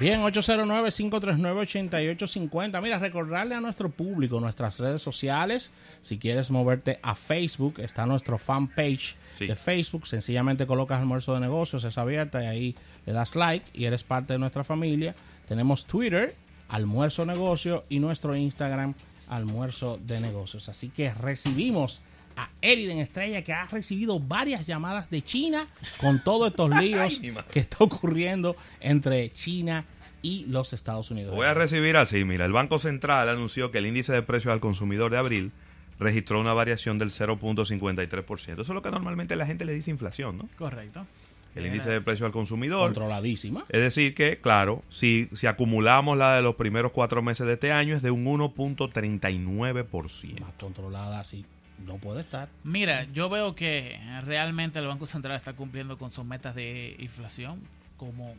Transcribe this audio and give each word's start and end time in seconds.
Bien, 0.00 0.20
809-539-8850. 0.22 2.82
Mira, 2.82 2.98
recordarle 2.98 3.54
a 3.54 3.60
nuestro 3.60 3.88
público 3.90 4.40
nuestras 4.40 4.80
redes 4.80 5.00
sociales. 5.00 5.70
Si 6.02 6.18
quieres 6.18 6.50
moverte 6.50 6.98
a 7.02 7.14
Facebook, 7.14 7.78
está 7.78 8.04
nuestro 8.04 8.36
fanpage 8.36 9.14
Sí. 9.38 9.46
de 9.46 9.54
Facebook. 9.54 10.08
Sencillamente 10.08 10.66
colocas 10.66 10.98
almuerzo 11.00 11.34
de 11.34 11.40
negocios, 11.40 11.84
es 11.84 11.96
abierta 11.96 12.42
y 12.42 12.46
ahí 12.46 12.74
le 13.06 13.12
das 13.12 13.36
like 13.36 13.66
y 13.72 13.84
eres 13.84 14.02
parte 14.02 14.32
de 14.32 14.40
nuestra 14.40 14.64
familia. 14.64 15.14
Tenemos 15.46 15.86
Twitter, 15.86 16.34
almuerzo 16.68 17.24
negocio 17.24 17.84
y 17.88 18.00
nuestro 18.00 18.34
Instagram, 18.34 18.94
almuerzo 19.28 19.98
de 20.04 20.18
negocios. 20.20 20.68
Así 20.68 20.88
que 20.88 21.14
recibimos 21.14 22.00
a 22.36 22.48
Eriden 22.60 22.98
Estrella 22.98 23.42
que 23.42 23.52
ha 23.52 23.66
recibido 23.66 24.20
varias 24.20 24.66
llamadas 24.66 25.10
de 25.10 25.22
China 25.22 25.68
con 25.98 26.22
todos 26.22 26.48
estos 26.48 26.70
líos 26.80 27.20
que 27.50 27.60
está 27.60 27.78
ocurriendo 27.80 28.56
entre 28.80 29.30
China 29.32 29.84
y 30.22 30.46
los 30.46 30.72
Estados 30.72 31.10
Unidos. 31.10 31.34
Voy 31.34 31.46
a 31.46 31.54
recibir 31.54 31.96
así, 31.96 32.24
mira, 32.24 32.46
el 32.46 32.52
Banco 32.52 32.78
Central 32.78 33.28
anunció 33.28 33.70
que 33.70 33.78
el 33.78 33.86
índice 33.86 34.12
de 34.12 34.22
precios 34.22 34.52
al 34.52 34.60
consumidor 34.60 35.10
de 35.10 35.18
abril 35.18 35.52
registró 35.98 36.40
una 36.40 36.54
variación 36.54 36.98
del 36.98 37.10
0.53%. 37.10 38.52
Eso 38.52 38.62
es 38.62 38.68
lo 38.68 38.82
que 38.82 38.90
normalmente 38.90 39.36
la 39.36 39.46
gente 39.46 39.64
le 39.64 39.74
dice 39.74 39.90
inflación, 39.90 40.38
¿no? 40.38 40.48
Correcto. 40.56 41.06
El 41.54 41.66
índice 41.66 41.88
de 41.88 42.00
precios 42.00 42.26
al 42.26 42.32
consumidor. 42.32 42.86
Controladísima. 42.86 43.64
Es 43.68 43.80
decir 43.80 44.14
que, 44.14 44.38
claro, 44.38 44.82
si, 44.90 45.28
si 45.34 45.46
acumulamos 45.46 46.18
la 46.18 46.34
de 46.34 46.42
los 46.42 46.56
primeros 46.56 46.90
cuatro 46.90 47.22
meses 47.22 47.46
de 47.46 47.52
este 47.52 47.70
año 47.70 47.94
es 47.94 48.02
de 48.02 48.10
un 48.10 48.24
1.39%. 48.24 50.40
Más 50.40 50.52
controlada 50.58 51.20
así 51.20 51.44
no 51.78 51.98
puede 51.98 52.20
estar. 52.20 52.48
Mira, 52.62 53.04
yo 53.12 53.28
veo 53.28 53.54
que 53.54 53.98
realmente 54.24 54.78
el 54.78 54.86
Banco 54.86 55.06
Central 55.06 55.36
está 55.36 55.54
cumpliendo 55.54 55.98
con 55.98 56.12
sus 56.12 56.24
metas 56.24 56.54
de 56.54 56.96
inflación 56.98 57.60
como 57.96 58.34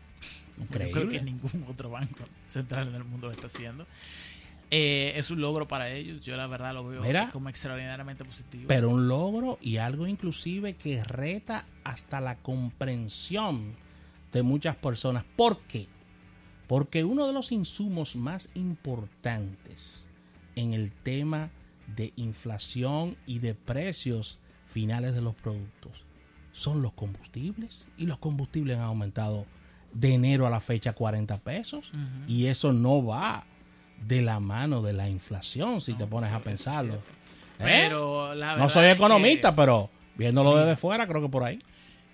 yo 0.58 0.66
creo 0.70 1.10
que 1.10 1.22
ningún 1.22 1.66
otro 1.70 1.90
banco 1.90 2.26
central 2.48 2.90
en 2.90 2.96
el 2.96 3.04
mundo 3.04 3.28
lo 3.28 3.34
está 3.34 3.48
haciendo. 3.48 3.86
Eh, 4.72 5.14
es 5.16 5.30
un 5.30 5.42
logro 5.42 5.68
para 5.68 5.90
ellos. 5.90 6.22
Yo 6.22 6.36
la 6.38 6.48
verdad 6.48 6.74
lo 6.74 6.88
veo 6.88 7.02
Mira. 7.02 7.30
como 7.32 7.50
extraordinariamente 7.50 8.26
positivo. 8.26 8.66
Pero 8.68 8.90
un 8.90 9.08
logro 9.08 9.60
y 9.62 9.78
algo 9.78 10.08
inclusive 10.08 10.74
que 10.74 11.04
reta 11.04 11.66
hasta 11.84 12.20
la 12.20 12.36
comprensión 12.38 13.76
de 14.34 14.44
muchas 14.44 14.76
personas. 14.76 15.24
¿Por 15.36 15.60
qué? 15.62 15.88
Porque 16.68 17.04
uno 17.04 17.28
de 17.28 17.34
los 17.34 17.52
insumos 17.52 18.16
más 18.16 18.50
importantes 18.56 20.06
en 20.56 20.74
el 20.74 20.92
tema 20.92 21.52
de 21.96 22.14
inflación 22.16 23.18
y 23.26 23.40
de 23.40 23.54
precios 23.56 24.40
finales 24.66 25.14
de 25.14 25.22
los 25.22 25.36
productos 25.36 26.04
son 26.52 26.82
los 26.82 26.94
combustibles. 26.94 27.86
Y 27.98 28.06
los 28.06 28.18
combustibles 28.18 28.78
han 28.78 28.84
aumentado 28.84 29.46
de 29.94 30.14
enero 30.14 30.48
a 30.48 30.50
la 30.50 30.60
fecha 30.60 30.94
40 30.94 31.38
pesos. 31.40 31.92
Y 32.28 32.48
eso 32.48 32.74
no 32.74 33.06
va 33.06 33.46
de 34.06 34.22
la 34.22 34.40
mano 34.40 34.82
de 34.82 34.94
la 34.94 35.08
inflación, 35.10 35.82
si 35.82 35.94
te 35.94 36.06
pones 36.08 36.32
a 36.32 36.40
pensarlo. 36.40 36.96
¿Eh? 36.96 37.00
Pero 37.60 38.36
la 38.36 38.58
No 38.58 38.70
soy 38.70 38.88
economista, 38.88 39.52
que, 39.52 39.56
pero 39.56 39.90
viéndolo 40.18 40.58
desde 40.58 40.76
fuera, 40.76 41.08
creo 41.08 41.22
que 41.22 41.30
por 41.30 41.44
ahí. 41.44 41.60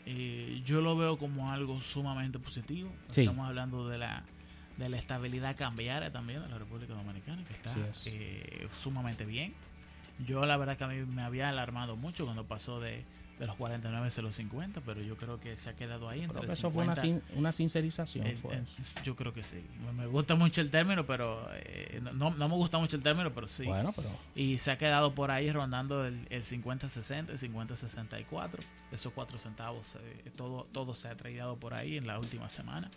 eh, 0.06 0.62
yo 0.66 0.82
lo 0.82 0.96
veo 0.96 1.18
como 1.18 1.52
algo 1.52 1.80
sumamente 1.82 2.38
positivo. 2.40 2.92
Sí. 3.10 3.22
Estamos 3.22 3.48
hablando 3.48 3.88
de 3.90 3.98
la 3.98 4.24
de 4.82 4.90
la 4.90 4.98
estabilidad 4.98 5.56
cambiaria 5.56 6.12
también 6.12 6.42
de 6.42 6.50
la 6.50 6.58
República 6.58 6.94
Dominicana, 6.94 7.44
que 7.46 7.54
está 7.54 7.72
es. 7.90 8.04
eh, 8.06 8.68
sumamente 8.72 9.26
bien. 9.26 9.54
Yo 10.26 10.46
la 10.46 10.58
verdad 10.58 10.78
que 10.78 10.84
a 10.84 10.88
mí 10.88 11.06
me 11.06 11.22
había 11.22 11.50
alarmado 11.50 11.96
mucho 11.96 12.26
cuando 12.26 12.44
pasó 12.46 12.80
de, 12.80 13.06
de 13.42 13.48
los 13.48 13.56
49 13.56 14.12
a 14.16 14.22
los 14.22 14.36
50, 14.36 14.82
pero 14.82 15.02
yo 15.02 15.18
creo 15.18 15.40
que 15.40 15.58
se 15.58 15.72
ha 15.72 15.76
quedado 15.76 16.08
ahí 16.08 16.20
entre 16.22 16.38
Creo 16.38 16.48
que 16.48 16.54
eso 16.54 16.70
fue 16.70 16.84
una, 16.84 16.96
50. 16.96 17.26
sin- 17.28 17.40
una 17.40 17.52
sincerización. 17.52 18.36
fue 18.38 18.54
el- 18.56 18.62
eso. 18.62 19.00
yo 19.04 19.16
creo 19.16 19.34
que 19.34 19.42
sí. 19.42 19.66
Me- 19.98 20.06
gusta 20.06 20.36
mucho 20.36 20.62
el 20.62 20.70
término, 20.70 21.08
pero 21.08 21.50
eh, 21.56 22.00
no, 22.14 22.30
no 22.30 22.48
me 22.48 22.54
gusta 22.56 22.78
mucho 22.78 22.98
el 22.98 23.02
término, 23.02 23.34
pero 23.34 23.48
sí. 23.48 23.66
Bueno, 23.66 23.94
pero 23.96 24.10
Y 24.36 24.60
se 24.60 24.70
ha 24.70 24.78
quedado 24.78 25.16
por 25.16 25.32
ahí 25.32 25.52
rondando 25.52 26.06
el, 26.06 26.28
el 26.30 26.44
50-60, 26.44 27.32
el 27.32 27.40
50-64. 27.40 28.50
Esos 28.92 29.12
cuatro 29.14 29.40
centavos, 29.40 29.96
eh, 29.96 30.30
todo, 30.36 30.68
todo 30.72 30.94
se 30.94 31.08
ha 31.08 31.16
traído 31.16 31.56
por 31.56 31.74
ahí 31.74 31.98
en 31.98 32.06
la 32.06 32.20
última 32.20 32.48
semana. 32.48 32.92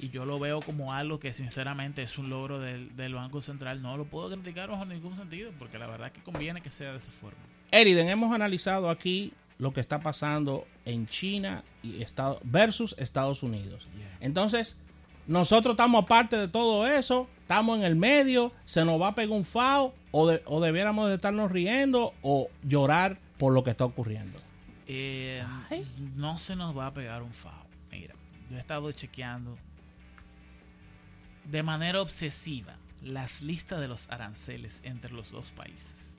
Y 0.00 0.10
yo 0.10 0.24
lo 0.26 0.38
veo 0.38 0.60
como 0.60 0.92
algo 0.92 1.18
que 1.18 1.32
sinceramente 1.32 2.02
es 2.02 2.18
un 2.18 2.30
logro 2.30 2.60
del, 2.60 2.94
del 2.96 3.14
Banco 3.14 3.42
Central. 3.42 3.82
No 3.82 3.96
lo 3.96 4.04
puedo 4.04 4.30
criticar 4.30 4.68
bajo 4.70 4.84
ningún 4.84 5.16
sentido, 5.16 5.50
porque 5.58 5.78
la 5.78 5.86
verdad 5.88 6.12
que 6.12 6.22
conviene 6.22 6.60
que 6.60 6.70
sea 6.70 6.92
de 6.92 6.98
esa 6.98 7.10
forma. 7.10 7.38
Eriden, 7.72 8.08
hemos 8.08 8.32
analizado 8.32 8.88
aquí 8.90 9.32
lo 9.58 9.72
que 9.72 9.80
está 9.80 10.00
pasando 10.00 10.66
en 10.84 11.06
China 11.06 11.64
y 11.82 12.02
Estado, 12.02 12.38
versus 12.44 12.94
Estados 12.98 13.42
Unidos. 13.42 13.86
Entonces, 14.20 14.78
nosotros 15.26 15.72
estamos 15.74 16.04
aparte 16.04 16.36
de 16.36 16.48
todo 16.48 16.86
eso, 16.86 17.28
estamos 17.40 17.76
en 17.78 17.84
el 17.84 17.96
medio, 17.96 18.52
se 18.66 18.84
nos 18.84 19.00
va 19.00 19.08
a 19.08 19.14
pegar 19.14 19.36
un 19.36 19.44
FAO 19.44 19.94
o, 20.12 20.28
de- 20.28 20.42
o 20.46 20.60
debiéramos 20.60 21.08
de 21.08 21.16
estarnos 21.16 21.50
riendo 21.52 22.14
o 22.22 22.48
llorar 22.62 23.18
por 23.36 23.52
lo 23.52 23.62
que 23.64 23.70
está 23.70 23.84
ocurriendo. 23.84 24.38
Eh, 24.86 25.44
no 26.16 26.38
se 26.38 26.56
nos 26.56 26.76
va 26.76 26.86
a 26.86 26.94
pegar 26.94 27.22
un 27.22 27.32
FAO. 27.34 27.66
Mira, 27.90 28.14
yo 28.50 28.56
he 28.56 28.60
estado 28.60 28.90
chequeando 28.92 29.58
de 31.44 31.62
manera 31.62 32.00
obsesiva 32.00 32.76
las 33.02 33.42
listas 33.42 33.80
de 33.80 33.88
los 33.88 34.10
aranceles 34.10 34.80
entre 34.84 35.12
los 35.12 35.30
dos 35.30 35.50
países. 35.52 36.16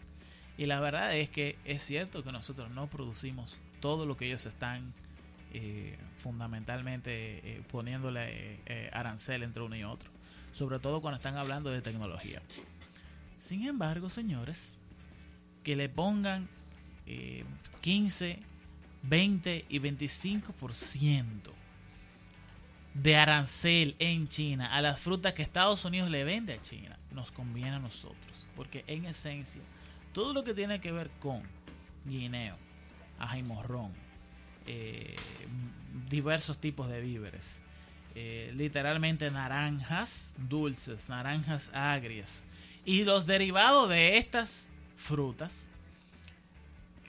Y 0.59 0.65
la 0.65 0.81
verdad 0.81 1.15
es 1.15 1.29
que 1.29 1.57
es 1.63 1.81
cierto 1.81 2.21
que 2.21 2.33
nosotros 2.33 2.69
no 2.69 2.87
producimos 2.87 3.59
todo 3.79 4.05
lo 4.05 4.17
que 4.17 4.25
ellos 4.25 4.45
están 4.45 4.93
eh, 5.53 5.97
fundamentalmente 6.17 7.11
eh, 7.13 7.63
poniéndole 7.71 8.25
eh, 8.27 8.59
eh, 8.65 8.89
arancel 8.91 9.43
entre 9.43 9.63
uno 9.63 9.77
y 9.77 9.85
otro. 9.85 10.11
Sobre 10.51 10.79
todo 10.79 10.99
cuando 10.99 11.15
están 11.15 11.37
hablando 11.37 11.69
de 11.69 11.81
tecnología. 11.81 12.41
Sin 13.39 13.65
embargo, 13.67 14.09
señores, 14.09 14.81
que 15.63 15.77
le 15.77 15.87
pongan 15.87 16.49
eh, 17.07 17.45
15, 17.79 18.39
20 19.03 19.65
y 19.69 19.79
25% 19.79 21.23
de 22.95 23.15
arancel 23.15 23.95
en 23.99 24.27
China 24.27 24.75
a 24.75 24.81
las 24.81 24.99
frutas 24.99 25.31
que 25.31 25.41
Estados 25.41 25.85
Unidos 25.85 26.09
le 26.09 26.25
vende 26.25 26.55
a 26.55 26.61
China, 26.61 26.99
nos 27.13 27.31
conviene 27.31 27.77
a 27.77 27.79
nosotros. 27.79 28.45
Porque 28.57 28.83
en 28.87 29.05
esencia, 29.05 29.61
todo 30.13 30.33
lo 30.33 30.43
que 30.43 30.53
tiene 30.53 30.79
que 30.81 30.91
ver 30.91 31.09
con 31.19 31.41
guineo, 32.05 32.55
ajimorrón, 33.19 33.91
eh, 34.67 35.47
diversos 36.09 36.57
tipos 36.57 36.89
de 36.89 37.01
víveres, 37.01 37.61
eh, 38.15 38.51
literalmente 38.55 39.29
naranjas 39.31 40.33
dulces, 40.37 41.09
naranjas 41.09 41.71
agrias 41.73 42.45
y 42.85 43.03
los 43.03 43.25
derivados 43.25 43.89
de 43.89 44.17
estas 44.17 44.71
frutas, 44.95 45.69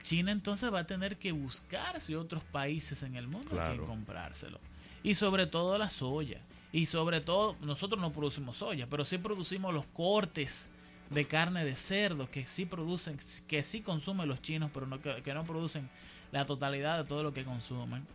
China 0.02 0.32
entonces 0.32 0.72
va 0.72 0.80
a 0.80 0.86
tener 0.86 1.16
que 1.16 1.32
buscarse 1.32 2.16
otros 2.16 2.42
países 2.44 3.02
en 3.02 3.16
el 3.16 3.26
mundo 3.28 3.50
Claro. 3.50 3.86
comprárselo. 3.86 4.58
Y 5.02 5.14
sobre 5.14 5.46
todo 5.46 5.78
la 5.78 5.88
soya. 5.90 6.40
Y 6.72 6.86
sobre 6.86 7.20
todo, 7.20 7.56
nosotros 7.62 8.00
no 8.00 8.12
producimos 8.12 8.58
soya, 8.58 8.86
pero 8.88 9.04
sí 9.04 9.18
producimos 9.18 9.74
los 9.74 9.86
cortes 9.86 10.68
de 11.10 11.26
carne 11.26 11.64
de 11.64 11.76
cerdo 11.76 12.30
que 12.30 12.46
sí 12.46 12.64
producen, 12.64 13.18
que 13.48 13.62
sí 13.62 13.82
consumen 13.82 14.28
los 14.28 14.40
chinos, 14.40 14.70
pero 14.72 14.86
no, 14.86 15.00
que, 15.00 15.22
que 15.22 15.34
no 15.34 15.44
producen 15.44 15.90
la 16.32 16.46
totalidad 16.46 16.98
de 16.98 17.04
todo 17.04 17.22
lo 17.22 17.34
que 17.34 17.44
consumen. 17.44 18.06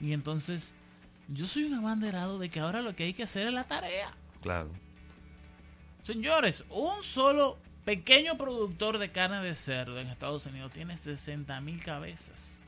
Y 0.00 0.12
entonces, 0.12 0.74
yo 1.28 1.46
soy 1.46 1.64
un 1.64 1.74
abanderado 1.74 2.38
de 2.38 2.48
que 2.48 2.60
ahora 2.60 2.80
lo 2.80 2.94
que 2.94 3.04
hay 3.04 3.12
que 3.12 3.24
hacer 3.24 3.48
es 3.48 3.52
la 3.52 3.64
tarea. 3.64 4.14
Claro. 4.40 4.70
Señores, 6.00 6.64
un 6.70 7.02
solo 7.02 7.58
pequeño 7.84 8.38
productor 8.38 8.98
de 8.98 9.10
carne 9.10 9.40
de 9.40 9.54
cerdo 9.54 9.98
en 9.98 10.06
Estados 10.06 10.46
Unidos 10.46 10.72
tiene 10.72 10.96
60 10.96 11.60
mil 11.60 11.82
cabezas. 11.82 12.58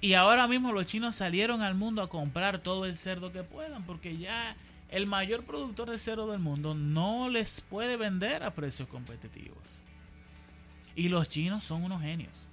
Y 0.00 0.14
ahora 0.14 0.48
mismo 0.48 0.72
los 0.72 0.86
chinos 0.86 1.16
salieron 1.16 1.62
al 1.62 1.74
mundo 1.74 2.02
a 2.02 2.08
comprar 2.08 2.58
todo 2.58 2.86
el 2.86 2.96
cerdo 2.96 3.32
que 3.32 3.44
puedan, 3.44 3.84
porque 3.84 4.18
ya 4.18 4.56
el 4.92 5.06
mayor 5.06 5.44
productor 5.44 5.90
de 5.90 5.98
cerdo 5.98 6.30
del 6.30 6.38
mundo 6.38 6.74
no 6.74 7.30
les 7.30 7.62
puede 7.62 7.96
vender 7.96 8.42
a 8.42 8.54
precios 8.54 8.86
competitivos. 8.88 9.80
Y 10.94 11.08
los 11.08 11.30
chinos 11.30 11.64
son 11.64 11.82
unos 11.82 12.02
genios. 12.02 12.46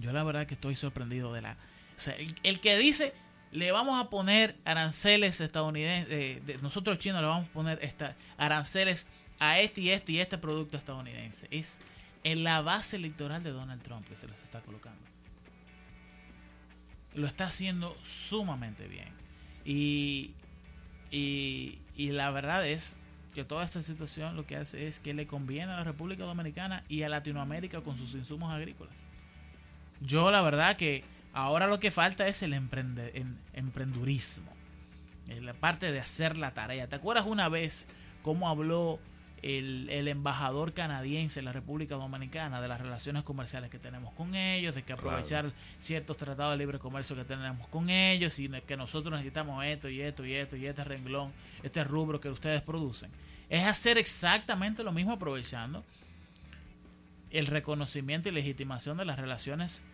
Yo 0.00 0.12
la 0.12 0.24
verdad 0.24 0.46
que 0.46 0.54
estoy 0.54 0.76
sorprendido 0.76 1.30
de 1.34 1.42
la... 1.42 1.52
O 1.52 2.00
sea, 2.00 2.16
el, 2.42 2.60
que 2.60 2.78
dice, 2.78 3.12
le 3.50 3.70
vamos 3.70 4.02
a 4.02 4.08
poner 4.08 4.56
aranceles 4.64 5.42
estadounidenses, 5.42 6.10
eh, 6.10 6.58
nosotros 6.62 6.98
chinos 6.98 7.20
le 7.20 7.26
vamos 7.26 7.50
a 7.50 7.52
poner 7.52 7.78
esta, 7.82 8.16
aranceles 8.38 9.06
a 9.38 9.60
este 9.60 9.82
y 9.82 9.90
este 9.90 10.12
y 10.12 10.20
este 10.20 10.38
producto 10.38 10.78
estadounidense. 10.78 11.48
Es 11.50 11.80
en 12.24 12.44
la 12.44 12.62
base 12.62 12.96
electoral 12.96 13.42
de 13.42 13.50
Donald 13.50 13.82
Trump 13.82 14.08
que 14.08 14.16
se 14.16 14.26
les 14.26 14.42
está 14.42 14.62
colocando. 14.62 15.02
Lo 17.14 17.26
está 17.26 17.44
haciendo 17.44 17.94
sumamente 18.04 18.88
bien. 18.88 19.12
Y, 19.66 20.30
y, 21.12 21.78
y 21.96 22.10
la 22.10 22.30
verdad 22.30 22.66
es 22.66 22.96
que 23.34 23.44
toda 23.44 23.64
esta 23.64 23.82
situación 23.82 24.36
lo 24.36 24.46
que 24.46 24.56
hace 24.56 24.86
es 24.86 25.00
que 25.00 25.14
le 25.14 25.26
conviene 25.26 25.72
a 25.72 25.76
la 25.76 25.84
República 25.84 26.24
Dominicana 26.24 26.84
y 26.88 27.02
a 27.02 27.08
Latinoamérica 27.08 27.80
con 27.80 27.96
sus 27.96 28.14
insumos 28.14 28.52
agrícolas. 28.52 29.08
Yo 30.00 30.30
la 30.30 30.42
verdad 30.42 30.76
que 30.76 31.04
ahora 31.32 31.66
lo 31.66 31.80
que 31.80 31.90
falta 31.90 32.28
es 32.28 32.42
el 32.42 32.52
emprendurismo. 32.52 34.52
La 35.40 35.54
parte 35.54 35.92
de 35.92 36.00
hacer 36.00 36.36
la 36.36 36.50
tarea. 36.50 36.88
¿Te 36.88 36.96
acuerdas 36.96 37.24
una 37.26 37.48
vez 37.48 37.86
cómo 38.22 38.48
habló 38.48 38.98
el, 39.42 39.88
el, 39.90 40.08
embajador 40.08 40.72
canadiense 40.72 41.40
en 41.40 41.44
la 41.44 41.52
República 41.52 41.96
Dominicana 41.96 42.60
de 42.60 42.68
las 42.68 42.80
relaciones 42.80 43.24
comerciales 43.24 43.70
que 43.70 43.78
tenemos 43.78 44.14
con 44.14 44.34
ellos, 44.34 44.74
de 44.74 44.82
que 44.82 44.92
aprovechar 44.92 45.44
claro. 45.44 45.56
ciertos 45.78 46.16
tratados 46.16 46.52
de 46.52 46.58
libre 46.58 46.78
comercio 46.78 47.16
que 47.16 47.24
tenemos 47.24 47.66
con 47.68 47.90
ellos 47.90 48.38
y 48.38 48.48
de 48.48 48.62
que 48.62 48.76
nosotros 48.76 49.12
necesitamos 49.12 49.64
esto 49.64 49.88
y 49.88 50.00
esto 50.00 50.24
y 50.24 50.34
esto 50.34 50.56
y 50.56 50.66
este 50.66 50.84
renglón, 50.84 51.32
este 51.62 51.82
rubro 51.84 52.20
que 52.20 52.28
ustedes 52.28 52.62
producen. 52.62 53.10
Es 53.48 53.66
hacer 53.66 53.98
exactamente 53.98 54.82
lo 54.84 54.92
mismo 54.92 55.12
aprovechando 55.12 55.84
el 57.30 57.46
reconocimiento 57.46 58.28
y 58.28 58.32
legitimación 58.32 58.96
de 58.96 59.04
las 59.04 59.18
relaciones 59.18 59.84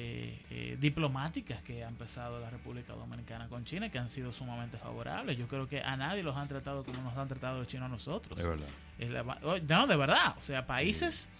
eh, 0.00 0.38
eh, 0.50 0.76
diplomáticas 0.78 1.60
que 1.62 1.82
ha 1.82 1.88
empezado 1.88 2.38
la 2.38 2.48
República 2.48 2.92
Dominicana 2.92 3.48
con 3.48 3.64
China, 3.64 3.90
que 3.90 3.98
han 3.98 4.08
sido 4.08 4.32
sumamente 4.32 4.78
favorables. 4.78 5.36
Yo 5.36 5.48
creo 5.48 5.66
que 5.66 5.82
a 5.82 5.96
nadie 5.96 6.22
los 6.22 6.36
han 6.36 6.46
tratado 6.46 6.84
como 6.84 7.02
nos 7.02 7.16
han 7.16 7.26
tratado 7.26 7.58
los 7.58 7.66
chinos 7.66 7.86
a 7.86 7.88
nosotros. 7.88 8.38
Es 8.38 8.46
verdad. 8.46 8.68
Es 8.96 9.10
la, 9.10 9.24
no, 9.24 9.86
de 9.88 9.96
verdad. 9.96 10.36
O 10.38 10.42
sea, 10.42 10.68
países 10.68 11.32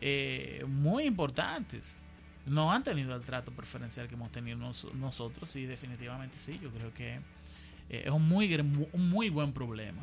eh, 0.00 0.64
muy 0.66 1.04
importantes 1.04 2.02
no 2.44 2.72
han 2.72 2.82
tenido 2.82 3.14
el 3.14 3.22
trato 3.22 3.52
preferencial 3.52 4.08
que 4.08 4.14
hemos 4.14 4.32
tenido 4.32 4.58
nos, 4.58 4.92
nosotros 4.94 5.54
y 5.54 5.66
definitivamente 5.66 6.38
sí. 6.38 6.58
Yo 6.60 6.72
creo 6.72 6.92
que 6.92 7.20
es 7.88 8.10
un 8.10 8.26
muy, 8.26 8.52
un 8.92 9.10
muy 9.10 9.30
buen 9.30 9.52
problema 9.52 10.02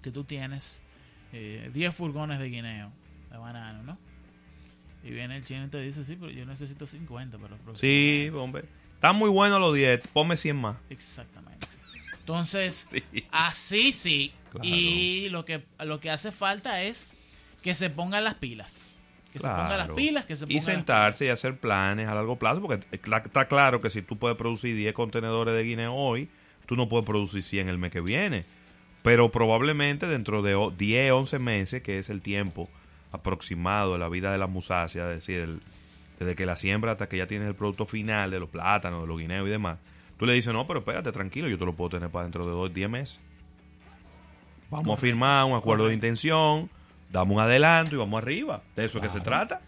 que 0.00 0.10
tú 0.10 0.24
tienes 0.24 0.80
10 1.32 1.94
furgones 1.94 2.38
de 2.38 2.48
guineo, 2.48 2.90
de 3.30 3.36
banano, 3.36 3.82
¿no? 3.82 4.11
Y 5.04 5.10
viene 5.10 5.36
el 5.36 5.44
chino 5.44 5.64
y 5.64 5.68
te 5.68 5.80
dice, 5.80 6.04
sí, 6.04 6.16
pero 6.18 6.30
yo 6.30 6.46
necesito 6.46 6.86
50 6.86 7.36
para 7.38 7.50
los 7.50 7.60
próximos 7.60 7.80
Sí, 7.80 8.24
meses". 8.26 8.34
hombre. 8.34 8.64
Están 8.94 9.16
muy 9.16 9.30
buenos 9.30 9.60
los 9.60 9.74
10. 9.74 10.00
Ponme 10.12 10.36
100 10.36 10.56
más. 10.56 10.76
Exactamente. 10.90 11.66
Entonces, 12.20 12.88
Sí. 12.92 13.02
así 13.32 13.92
sí. 13.92 14.32
Claro. 14.50 14.68
Y 14.68 15.28
lo 15.30 15.44
que, 15.44 15.64
lo 15.84 15.98
que 15.98 16.10
hace 16.10 16.30
falta 16.30 16.82
es 16.82 17.06
que 17.62 17.74
se 17.74 17.90
pongan 17.90 18.22
las 18.24 18.34
pilas. 18.34 19.02
Que 19.32 19.38
se 19.38 19.48
pongan 19.48 19.78
las 19.78 19.88
pilas, 19.90 20.26
que 20.26 20.36
se 20.36 20.44
Y 20.44 20.46
pongan 20.48 20.56
las 20.56 20.64
sentarse 20.74 21.24
y 21.24 21.28
hacer 21.30 21.56
planes 21.58 22.06
a 22.06 22.14
largo 22.14 22.38
plazo, 22.38 22.60
porque 22.60 22.84
está 22.92 23.48
claro 23.48 23.80
que 23.80 23.88
si 23.88 24.02
tú 24.02 24.18
puedes 24.18 24.36
producir 24.36 24.76
10 24.76 24.92
contenedores 24.92 25.54
de 25.54 25.64
guineo 25.64 25.94
hoy, 25.94 26.28
tú 26.66 26.76
no 26.76 26.88
puedes 26.88 27.06
producir 27.06 27.42
100 27.42 27.68
el 27.70 27.78
mes 27.78 27.90
que 27.90 28.02
viene. 28.02 28.44
Pero 29.02 29.30
probablemente 29.32 30.06
dentro 30.06 30.42
de 30.42 30.54
o- 30.54 30.70
10, 30.70 31.12
11 31.12 31.38
meses, 31.38 31.82
que 31.82 31.98
es 31.98 32.10
el 32.10 32.20
tiempo 32.20 32.68
aproximado 33.12 33.92
de 33.92 33.98
la 33.98 34.08
vida 34.08 34.32
de 34.32 34.38
la 34.38 34.46
musácea, 34.46 35.04
es 35.10 35.16
decir, 35.20 35.38
el- 35.40 35.60
desde 36.18 36.34
que 36.34 36.46
la 36.46 36.56
siembra 36.56 36.92
hasta 36.92 37.08
que 37.08 37.16
ya 37.16 37.26
tienes 37.26 37.48
el 37.48 37.54
producto 37.54 37.84
final 37.86 38.30
de 38.30 38.40
los 38.40 38.48
plátanos, 38.48 39.02
de 39.02 39.06
los 39.08 39.18
guineos 39.18 39.46
y 39.46 39.50
demás, 39.50 39.78
tú 40.18 40.26
le 40.26 40.32
dices, 40.34 40.52
no, 40.52 40.66
pero 40.66 40.80
espérate, 40.80 41.10
tranquilo, 41.12 41.48
yo 41.48 41.58
te 41.58 41.64
lo 41.64 41.74
puedo 41.74 41.90
tener 41.90 42.10
para 42.10 42.24
dentro 42.24 42.44
de 42.46 42.52
2, 42.52 42.72
10 42.72 42.88
meses. 42.88 43.20
Vamos 44.70 44.98
a 44.98 45.00
firmar 45.00 45.44
un 45.44 45.54
acuerdo 45.54 45.88
de 45.88 45.94
intención, 45.94 46.70
damos 47.10 47.36
un 47.36 47.42
adelanto 47.42 47.94
y 47.94 47.98
vamos 47.98 48.22
arriba. 48.22 48.62
De 48.76 48.84
eso 48.86 48.98
es 48.98 49.04
que 49.04 49.10
se 49.10 49.20
trata. 49.20 49.60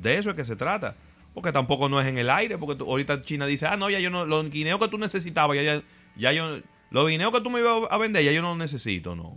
De 0.00 0.18
eso 0.18 0.30
es 0.30 0.36
que 0.36 0.44
se 0.44 0.54
trata. 0.56 0.94
Porque 1.34 1.50
tampoco 1.52 1.88
no 1.88 2.00
es 2.00 2.06
en 2.06 2.18
el 2.18 2.30
aire, 2.30 2.56
porque 2.56 2.76
tú- 2.76 2.84
ahorita 2.88 3.22
China 3.22 3.46
dice, 3.46 3.66
ah, 3.66 3.76
no, 3.76 3.90
ya 3.90 3.98
yo 3.98 4.08
no, 4.10 4.24
los 4.24 4.48
guineos 4.50 4.78
que 4.78 4.88
tú 4.88 4.98
necesitabas, 4.98 5.56
ya, 5.56 5.62
ya, 5.62 5.82
ya 6.16 6.32
yo, 6.32 6.60
los 6.90 7.08
guineos 7.08 7.32
que 7.32 7.40
tú 7.40 7.50
me 7.50 7.58
ibas 7.60 7.88
a 7.90 7.98
vender, 7.98 8.22
ya 8.24 8.32
yo 8.32 8.40
no 8.42 8.48
los 8.50 8.58
necesito, 8.58 9.16
no. 9.16 9.34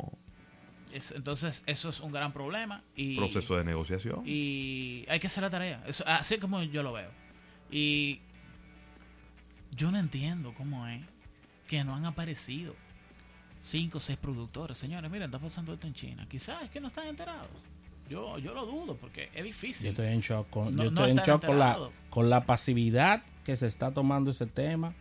Es- 0.94 1.12
entonces, 1.12 1.62
eso 1.66 1.90
es 1.90 2.00
un 2.00 2.12
gran 2.12 2.32
problema. 2.34 2.84
Y, 2.96 3.16
Proceso 3.18 3.56
de 3.56 3.64
negociación. 3.64 4.24
y 4.26 5.06
hay 5.08 5.20
que 5.20 5.28
hacer 5.28 5.44
la 5.44 5.50
tarea. 5.50 5.84
Eso, 5.88 6.04
así 6.08 6.36
es 6.36 6.40
como 6.40 6.62
yo 6.64 6.82
lo 6.84 6.94
veo. 6.94 7.12
Y 7.72 8.22
yo 9.76 9.92
no 9.92 10.00
entiendo 10.00 10.54
cómo 10.58 10.88
es 10.88 11.02
que 11.68 11.84
no 11.84 11.96
han 11.96 12.06
aparecido 12.06 12.74
cinco 13.62 14.00
o 14.00 14.02
seis 14.02 14.18
productores. 14.18 14.78
Señores, 14.78 15.10
miren, 15.12 15.26
está 15.28 15.40
pasando 15.40 15.74
esto 15.74 15.86
en 15.88 15.94
China. 15.94 16.26
Quizás 16.30 16.64
es 16.64 16.70
que 16.72 16.80
no 16.80 16.88
están 16.88 17.08
enterados. 17.08 17.50
Yo, 18.10 18.40
yo 18.40 18.56
lo 18.56 18.66
dudo 18.66 18.96
porque 18.96 19.26
es 19.34 19.38
Yo 19.38 19.44
difícil. 19.44 19.90
estoy 19.92 20.08
en 20.08 20.22
shock 20.22 20.50
con, 20.50 20.76
No- 20.76 20.86
yo 20.86 20.92
no 20.92 21.02
estoy 21.06 21.12
en 21.20 21.26
shock 21.28 21.46
con 21.46 21.60
la, 21.60 21.78
con 22.10 22.30
la 22.30 22.46
pasividad 22.46 23.22
que 23.44 23.56
se 23.56 23.68
está 23.68 23.94
tomando 23.94 24.32
ese 24.32 24.48
tema 24.48 24.96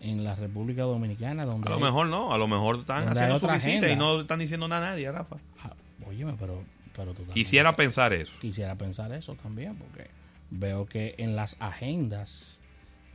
en 0.00 0.24
la 0.24 0.34
República 0.34 0.82
Dominicana. 0.82 1.44
Donde 1.44 1.66
a 1.66 1.70
lo 1.70 1.76
hay- 1.76 1.82
mejor 1.82 2.06
no, 2.08 2.32
a 2.32 2.38
lo 2.38 2.48
mejor 2.48 2.78
están 2.80 3.08
haciendo 3.08 3.38
su 3.38 3.44
otra 3.46 3.54
visita 3.56 3.76
agenda. 3.86 3.92
y 3.92 3.96
no 3.96 4.20
están 4.20 4.38
diciendo 4.38 4.68
nada 4.68 4.86
a 4.88 4.90
nadie, 4.90 5.10
Rafa. 5.10 5.36
Ah, 5.62 5.72
óyeme, 6.06 6.34
pero, 6.38 6.62
pero 6.94 7.12
tú 7.12 7.18
también- 7.24 7.34
Quisiera 7.34 7.74
pensar 7.76 8.12
eso. 8.12 8.32
quisiera 8.40 8.74
pensar 8.76 9.12
eso 9.12 9.34
también, 9.34 9.76
porque 9.76 10.08
veo 10.50 10.86
que 10.86 11.14
en 11.18 11.36
las 11.36 11.56
agendas 11.60 12.60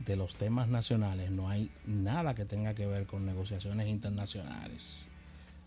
de 0.00 0.16
los 0.16 0.34
temas 0.34 0.68
nacionales 0.68 1.30
no 1.30 1.48
hay 1.48 1.70
nada 1.86 2.34
que 2.34 2.44
tenga 2.44 2.74
que 2.74 2.86
ver 2.86 3.06
con 3.06 3.24
negociaciones 3.24 3.88
internacionales. 3.88 5.06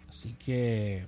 Así 0.10 0.34
que 0.34 1.06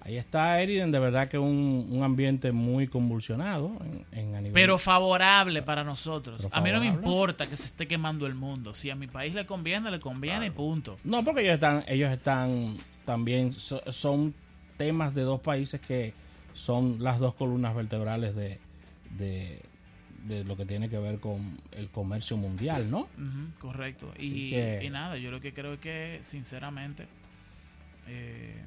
ahí 0.00 0.16
está 0.16 0.60
Eriden, 0.62 0.90
de 0.92 0.98
verdad 0.98 1.28
que 1.28 1.38
un, 1.38 1.86
un 1.90 2.02
ambiente 2.02 2.52
muy 2.52 2.88
convulsionado 2.88 3.76
en, 4.12 4.34
en 4.34 4.52
Pero 4.52 4.78
favorable 4.78 5.62
para 5.62 5.84
nosotros. 5.84 6.42
Pero 6.42 6.54
A 6.56 6.60
mí 6.60 6.70
no 6.72 6.80
me 6.80 6.86
importa 6.86 7.46
que 7.46 7.56
se 7.56 7.66
esté 7.66 7.86
quemando 7.86 8.26
el 8.26 8.34
mundo. 8.34 8.74
Si 8.74 8.90
a 8.90 8.94
mi 8.94 9.06
país 9.06 9.34
le 9.34 9.46
conviene, 9.46 9.90
le 9.90 10.00
conviene 10.00 10.46
y 10.46 10.50
punto. 10.50 10.96
No, 11.04 11.22
porque 11.24 11.42
ellos 11.42 11.54
están, 11.54 11.84
ellos 11.88 12.10
están 12.10 12.76
también, 13.04 13.52
so- 13.52 13.82
son 13.92 14.34
temas 14.76 15.14
de 15.14 15.22
dos 15.22 15.40
países 15.40 15.80
que 15.80 16.14
son 16.54 16.96
las 17.02 17.18
dos 17.18 17.34
columnas 17.34 17.74
vertebrales 17.74 18.34
de, 18.34 18.58
de, 19.18 19.60
de 20.24 20.44
lo 20.44 20.56
que 20.56 20.64
tiene 20.66 20.88
que 20.88 20.98
ver 20.98 21.18
con 21.20 21.58
el 21.72 21.88
comercio 21.90 22.36
mundial, 22.36 22.90
¿no? 22.90 23.06
Correcto. 23.60 24.12
Y, 24.18 24.50
que- 24.50 24.80
y 24.84 24.90
nada, 24.90 25.16
yo 25.18 25.30
lo 25.30 25.40
que 25.40 25.52
creo 25.54 25.74
es 25.74 25.80
que, 25.80 26.18
sinceramente, 26.22 27.06
eh, 28.08 28.62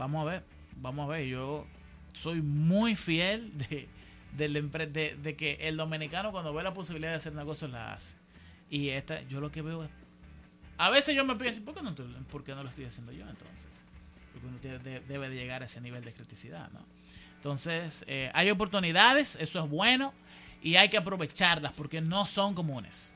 vamos 0.00 0.22
a 0.22 0.30
ver, 0.30 0.42
vamos 0.76 1.04
a 1.08 1.12
ver. 1.12 1.26
Yo 1.26 1.66
soy 2.14 2.40
muy 2.40 2.96
fiel 2.96 3.52
de, 3.58 3.88
de, 4.36 4.48
que 5.36 5.58
el 5.60 5.76
dominicano 5.76 6.32
cuando 6.32 6.52
ve 6.54 6.62
la 6.62 6.72
posibilidad 6.74 7.10
de 7.12 7.16
hacer 7.18 7.34
negocios 7.34 7.70
la 7.70 7.92
hace. 7.92 8.16
Y 8.70 8.88
esta, 8.88 9.22
yo 9.28 9.40
lo 9.40 9.50
que 9.52 9.62
veo 9.62 9.84
es... 9.84 9.90
A 10.78 10.88
veces 10.90 11.14
yo 11.14 11.24
me 11.26 11.36
pienso, 11.36 11.60
¿por 11.62 11.74
qué 11.74 11.82
no, 11.82 11.94
por 12.30 12.48
no 12.48 12.62
lo 12.62 12.68
estoy 12.70 12.86
haciendo 12.86 13.12
yo 13.12 13.28
entonces? 13.28 13.84
Porque 14.32 14.46
uno 14.46 14.56
tiene- 14.58 14.78
de- 14.78 15.00
debe 15.00 15.28
de 15.28 15.36
llegar 15.36 15.62
a 15.62 15.66
ese 15.66 15.80
nivel 15.80 16.02
de 16.04 16.12
criticidad, 16.12 16.70
¿no? 16.72 16.80
Entonces, 17.36 18.04
eh, 18.06 18.30
hay 18.32 18.50
oportunidades, 18.50 19.36
eso 19.36 19.62
es 19.62 19.68
bueno, 19.70 20.14
y 20.62 20.76
hay 20.76 20.88
que 20.88 20.96
aprovecharlas 20.96 21.72
porque 21.72 22.00
no 22.00 22.24
son 22.26 22.54
comunes. 22.54 23.12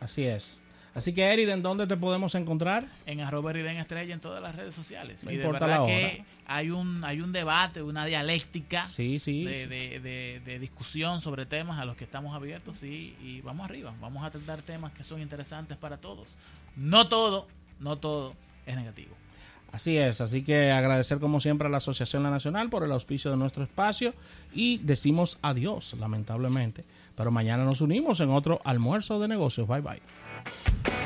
Así 0.00 0.24
es. 0.24 0.58
Así 0.94 1.12
que 1.12 1.24
Eriden, 1.24 1.60
¿dónde 1.62 1.86
te 1.88 1.96
podemos 1.96 2.34
encontrar? 2.36 2.86
en 3.06 3.20
arroba 3.20 3.50
Eriden 3.50 3.78
Estrella 3.78 4.14
en 4.14 4.20
todas 4.20 4.40
las 4.42 4.54
redes 4.54 4.74
sociales. 4.74 5.24
No 5.24 5.32
y 5.32 5.36
de 5.36 5.42
importa 5.44 5.66
verdad 5.66 5.80
la 5.80 5.86
que 5.86 6.04
hora. 6.04 6.24
hay 6.46 6.70
un, 6.70 7.04
hay 7.04 7.20
un 7.20 7.32
debate, 7.32 7.82
una 7.82 8.06
dialéctica 8.06 8.86
Sí, 8.88 9.18
sí. 9.18 9.42
de, 9.44 9.66
de- 9.66 10.00
de- 10.00 10.40
de 10.44 10.58
discusión 10.60 11.20
sobre 11.20 11.46
temas 11.46 11.80
a 11.80 11.84
los 11.84 11.96
que 11.96 12.04
estamos 12.04 12.34
abiertos 12.34 12.82
y, 12.84 13.16
y 13.22 13.40
vamos 13.42 13.64
arriba. 13.64 13.92
Vamos 14.00 14.24
a 14.24 14.30
tratar 14.30 14.62
temas 14.62 14.92
que 14.92 15.02
son 15.02 15.20
interesantes 15.20 15.76
para 15.76 15.96
todos. 15.96 16.36
No 16.76 17.08
todo, 17.08 17.48
no 17.80 17.96
todo 17.98 18.34
es 18.66 18.76
negativo. 18.76 19.14
Así 19.72 19.98
es, 19.98 20.20
así 20.20 20.44
que 20.44 20.70
agradecer 20.70 21.18
como 21.18 21.40
siempre 21.40 21.66
a 21.66 21.70
la 21.70 21.78
Asociación 21.78 22.22
La 22.22 22.30
Nacional 22.30 22.70
por 22.70 22.84
el 22.84 22.92
auspicio 22.92 23.32
de 23.32 23.36
nuestro 23.36 23.64
espacio 23.64 24.14
y 24.52 24.78
decimos 24.78 25.38
adiós, 25.42 25.96
lamentablemente. 25.98 26.84
Pero 27.14 27.30
mañana 27.30 27.64
nos 27.64 27.80
unimos 27.80 28.20
en 28.20 28.30
otro 28.30 28.60
almuerzo 28.64 29.20
de 29.20 29.28
negocios. 29.28 29.68
Bye 29.68 29.80
bye. 29.80 31.03